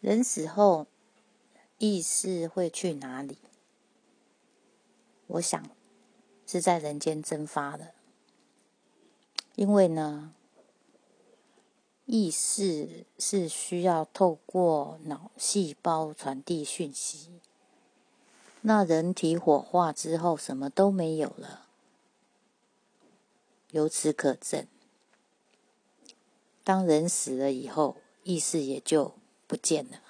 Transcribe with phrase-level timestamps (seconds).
[0.00, 0.86] 人死后，
[1.76, 3.36] 意识会去哪里？
[5.26, 5.70] 我想
[6.46, 7.92] 是在人间蒸发的，
[9.56, 10.32] 因为呢，
[12.06, 17.40] 意识是需要透过脑细胞传递讯息。
[18.62, 21.66] 那人体火化之后，什么都没有了。
[23.70, 24.66] 由此可证，
[26.64, 29.14] 当人死了以后，意识也就
[29.50, 30.09] 不见了。